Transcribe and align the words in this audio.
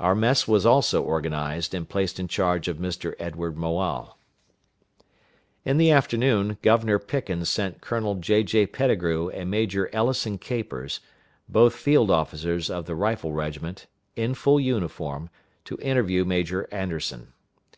Our 0.00 0.14
mess 0.14 0.48
was 0.48 0.64
also 0.64 1.02
organized, 1.02 1.74
and 1.74 1.86
placed 1.86 2.18
in 2.18 2.26
charge 2.26 2.68
of 2.68 2.78
Mr. 2.78 3.12
Edward 3.18 3.54
Moale. 3.58 4.16
In 5.62 5.76
the 5.76 5.90
afternoon, 5.90 6.56
Governor 6.62 6.98
Pickens 6.98 7.50
sent 7.50 7.82
Colonel 7.82 8.14
J.J. 8.14 8.68
Petigru 8.68 9.28
and 9.28 9.50
Major 9.50 9.90
Elison 9.92 10.38
Capers, 10.38 11.00
both 11.50 11.74
field 11.74 12.10
officers 12.10 12.70
of 12.70 12.86
the 12.86 12.94
rifle 12.94 13.34
regiment, 13.34 13.86
in 14.16 14.32
full 14.32 14.58
uniform, 14.58 15.28
to 15.66 15.76
interview 15.82 16.24
Major 16.24 16.66
Anderson. 16.72 17.34